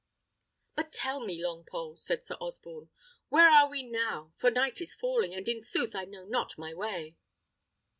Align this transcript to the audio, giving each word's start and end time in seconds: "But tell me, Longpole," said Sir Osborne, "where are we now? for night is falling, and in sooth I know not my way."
"But 0.73 0.91
tell 0.91 1.19
me, 1.19 1.39
Longpole," 1.39 1.99
said 1.99 2.25
Sir 2.25 2.33
Osborne, 2.41 2.89
"where 3.29 3.47
are 3.51 3.69
we 3.69 3.83
now? 3.83 4.33
for 4.35 4.49
night 4.49 4.81
is 4.81 4.95
falling, 4.95 5.35
and 5.35 5.47
in 5.47 5.61
sooth 5.61 5.93
I 5.93 6.05
know 6.05 6.25
not 6.25 6.57
my 6.57 6.73
way." 6.73 7.17